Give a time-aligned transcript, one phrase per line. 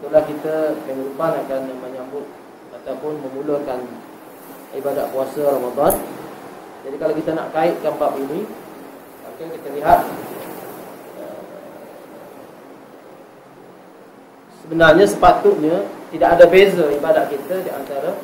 [0.00, 2.24] Itulah kita minggu depan akan menyambut
[2.72, 3.84] ataupun memulakan
[4.72, 5.92] ibadat puasa Ramadan.
[6.88, 8.48] Jadi kalau kita nak kaitkan bab ini,
[9.20, 10.00] maka kita lihat
[11.20, 11.42] uh,
[14.64, 18.16] sebenarnya sepatutnya tidak ada beza ibadat kita di antara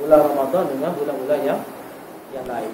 [0.00, 1.60] bulan Ramadan dengan bulan-bulan yang
[2.32, 2.72] yang lain.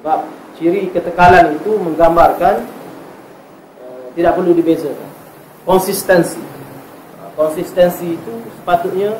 [0.00, 0.24] Sebab
[0.56, 2.64] ciri ketekalan itu menggambarkan
[3.84, 5.25] uh, tidak perlu dibezakan.
[5.66, 6.38] Konsistensi.
[7.18, 9.18] Uh, konsistensi itu sepatutnya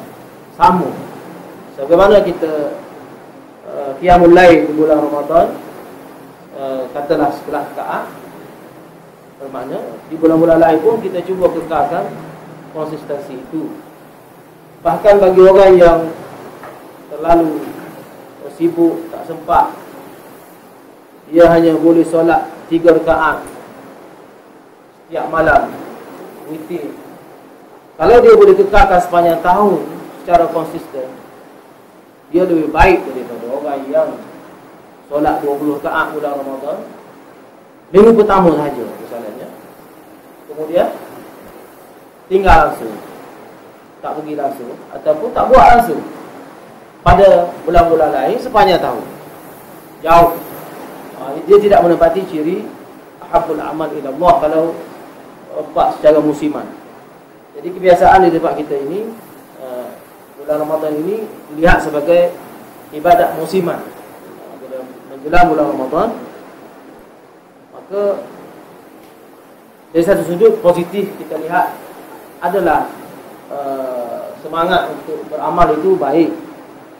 [0.54, 0.86] sama.
[1.74, 2.70] Sebagaimana kita
[3.66, 5.46] uh, qiyamul lail di bulan Ramadan
[6.54, 8.06] uh, katalah setelah rakaat
[9.36, 9.76] bermakna
[10.08, 12.08] di bulan-bulan lain pun kita cuba kekalkan
[12.70, 13.68] konsistensi itu.
[14.86, 16.00] Bahkan bagi orang yang
[17.10, 17.58] terlalu
[18.56, 19.74] sibuk, tak sempat
[21.26, 23.42] dia hanya boleh solat tiga rakaat
[25.06, 25.85] setiap malam
[26.48, 26.90] witir
[27.96, 29.80] kalau dia boleh kekalkan sepanjang tahun
[30.22, 31.08] secara konsisten
[32.30, 34.08] dia lebih baik daripada orang yang
[35.06, 36.78] solat 20 rakaat bulan Ramadan.
[37.94, 39.48] Minggu pertama saja misalnya.
[40.50, 40.88] Kemudian
[42.26, 42.94] tinggal langsung.
[44.02, 44.74] Tak pergi langsung.
[44.90, 46.02] Ataupun tak buat langsung.
[47.06, 49.04] Pada bulan-bulan lain sepanjang tahun.
[50.02, 50.34] Jauh.
[51.16, 52.66] Ha, dia tidak menepati ciri
[53.22, 54.64] ahabul amal ila Allah kalau
[55.56, 56.68] empat secara musiman.
[57.56, 59.08] Jadi kebiasaan di tempat kita ini
[59.64, 59.88] uh,
[60.36, 61.24] bulan Ramadan ini
[61.56, 62.36] lihat sebagai
[62.92, 63.80] ibadat musiman.
[64.68, 66.08] Uh, menjelang bulan Ramadan
[67.72, 68.20] maka
[69.94, 71.72] dari satu sudut positif kita lihat
[72.44, 72.92] adalah
[73.48, 76.30] uh, semangat untuk beramal itu baik.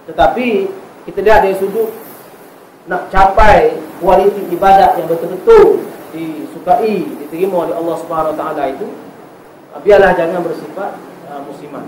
[0.09, 0.70] Tetapi
[1.05, 1.93] kita lihat dari sudut
[2.87, 5.83] nak capai kualiti ibadat yang betul-betul
[6.17, 8.89] disukai, diterima oleh Allah Subhanahu Wa Taala itu,
[9.77, 10.97] ah, biarlah jangan bersifat
[11.28, 11.84] uh, musiman.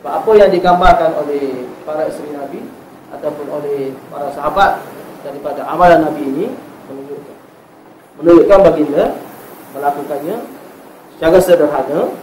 [0.00, 2.64] Sebab apa yang digambarkan oleh para isteri Nabi
[3.12, 4.80] ataupun oleh para sahabat
[5.20, 6.46] daripada amalan Nabi ini
[6.88, 7.36] menunjukkan
[8.16, 9.04] menunjukkan baginda
[9.76, 10.36] melakukannya
[11.16, 12.16] secara sederhana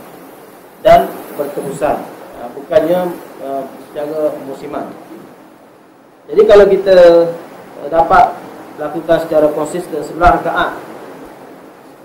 [0.81, 1.05] dan
[1.37, 2.01] berterusan,
[2.41, 3.13] uh, bukannya
[3.45, 4.89] uh, secara musiman.
[6.27, 6.97] Jadi kalau kita
[7.87, 8.35] eh, dapat
[8.77, 10.71] lakukan secara konsisten sebelah rakaat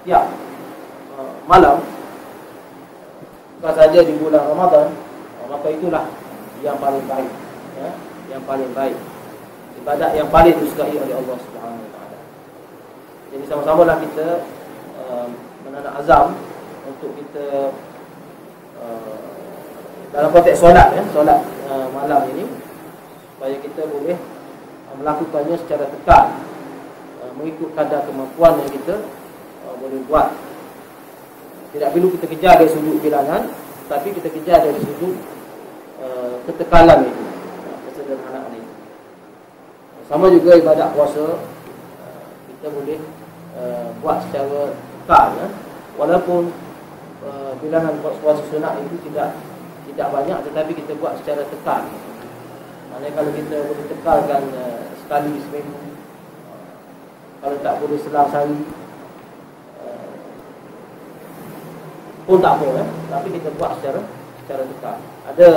[0.09, 0.27] ya.
[1.45, 1.85] Malam
[3.59, 4.89] bukan saja di bulan Ramadan
[5.43, 6.05] eh, maka itulah
[6.65, 7.33] yang paling baik
[7.77, 7.91] ya.
[8.33, 8.99] Yang paling baik.
[9.83, 12.19] Ibadat yang paling disukai oleh Allah Subhanahu wa taala.
[13.35, 14.27] Jadi sama-samalah kita
[15.01, 15.27] uh,
[15.67, 16.27] menanam azam
[16.87, 17.75] untuk kita
[18.79, 19.33] uh,
[20.13, 21.41] dalam konteks solat ya solat
[21.73, 22.45] uh, malam ini
[23.35, 24.17] supaya kita boleh
[24.93, 26.52] uh, melakukannya secara tekan uh,
[27.39, 28.97] mengikut kadar kemampuan yang kita
[29.67, 30.29] uh, boleh buat.
[31.73, 33.49] Tidak perlu kita kejar dari sudut bilangan
[33.89, 35.17] tapi kita kejar dari sudut
[36.43, 37.25] ketekalan itu
[37.87, 38.73] kesederhanaan itu.
[40.11, 41.39] Sama juga ibadat puasa
[42.51, 42.99] kita boleh
[44.05, 45.49] buat secara tekan ya.
[45.97, 46.53] walaupun
[47.65, 49.33] bilangan puasa sunat itu tidak
[49.89, 51.89] tidak banyak tetapi kita buat secara tekan
[52.93, 56.02] Maksudnya kalau kita boleh tekalkan uh, sekali seminggu uh,
[57.43, 58.55] Kalau tak boleh selang sehari
[59.83, 60.07] uh,
[62.23, 62.89] Pun tak apa eh?
[63.11, 64.01] Tapi kita buat secara
[64.47, 65.49] secara tekal Ada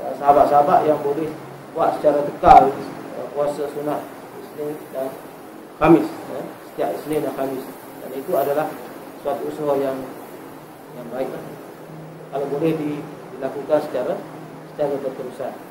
[0.00, 1.28] uh, sahabat-sahabat yang boleh
[1.76, 2.72] buat secara tekal
[3.36, 4.00] Puasa sunat
[4.40, 5.12] Isnin dan
[5.76, 6.44] Khamis eh?
[6.72, 7.68] Setiap Isnin dan Khamis
[8.00, 8.72] Dan itu adalah
[9.20, 10.00] suatu usaha yang
[10.96, 11.44] yang baik lah.
[12.32, 14.16] Kalau boleh dilakukan secara
[14.72, 15.67] secara berterusan